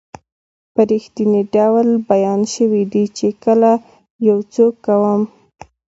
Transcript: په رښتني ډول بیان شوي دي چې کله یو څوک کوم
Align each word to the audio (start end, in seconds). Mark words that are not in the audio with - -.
په 0.73 0.81
رښتني 0.91 1.41
ډول 1.55 1.87
بیان 2.11 2.41
شوي 2.55 2.83
دي 2.93 3.05
چې 3.17 3.27
کله 3.43 3.71
یو 4.27 4.37
څوک 4.53 4.73
کوم 4.85 5.21